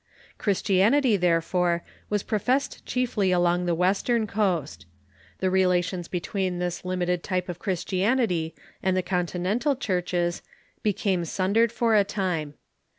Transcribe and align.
Christianity, 0.39 1.15
therefore, 1.15 1.83
was 2.09 2.23
pro 2.23 2.39
fessed 2.39 2.83
chiefly 2.87 3.31
along 3.31 3.67
the 3.67 3.75
western 3.75 4.25
coast. 4.25 4.87
The 5.37 5.51
relations 5.51 6.07
between 6.07 6.57
this 6.57 6.83
limited 6.83 7.21
type 7.21 7.47
of 7.47 7.59
Christianity 7.59 8.55
and 8.81 8.97
the 8.97 9.03
Continental 9.03 9.75
churches 9.75 10.41
became 10.81 11.23
sundered 11.23 11.71
for 11.71 11.95
a 11.95 12.03
time. 12.03 12.55